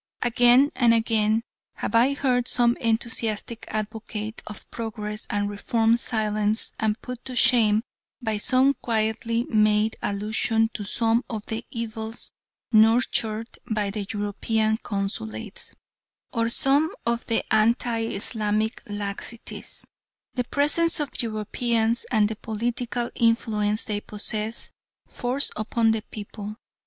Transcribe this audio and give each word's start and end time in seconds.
Again 0.23 0.71
and 0.75 0.95
again 0.95 1.43
have 1.75 1.93
I 1.93 2.13
heard 2.15 2.47
some 2.47 2.75
enthusiastic 2.77 3.65
advocate 3.67 4.41
of 4.47 4.67
progress 4.71 5.27
and 5.29 5.47
reform 5.47 5.95
silenced 5.95 6.73
and 6.79 6.99
put 7.03 7.23
to 7.25 7.35
shame 7.35 7.83
by 8.19 8.37
some 8.37 8.73
quietly 8.81 9.43
made 9.43 9.97
allusion 10.01 10.71
to 10.73 10.83
some 10.85 11.23
of 11.29 11.45
the 11.45 11.65
evils 11.69 12.31
nurtured 12.71 13.59
by 13.69 13.91
the 13.91 14.07
European 14.11 14.77
Consulates, 14.77 15.75
or 16.33 16.49
some 16.49 16.89
of 17.05 17.27
the 17.27 17.43
anti 17.53 17.99
Islamic 17.99 18.81
laxities, 18.87 19.83
the 20.33 20.45
presence 20.45 20.99
of 20.99 21.21
Europeans, 21.21 22.07
and 22.09 22.27
the 22.27 22.35
political 22.35 23.11
influence 23.13 23.85
they 23.85 24.01
possess, 24.01 24.71
force 25.05 25.51
upon 25.55 25.91
the 25.91 26.01
people. 26.09 26.55